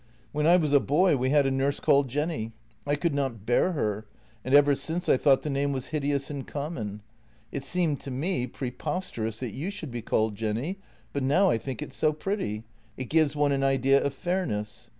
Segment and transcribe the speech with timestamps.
[0.31, 2.53] When I was a boy we had a nurse called Jenny;
[2.87, 4.07] I could not bear her,
[4.43, 7.03] and ever since I thought the name was hideous and common.
[7.51, 10.79] It seemed to me preposterous that you should be called Jenny,
[11.13, 12.63] but now I think it so pretty;
[12.97, 14.89] it gives one an idea of fairness.